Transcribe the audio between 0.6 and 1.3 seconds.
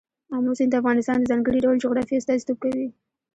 د افغانستان د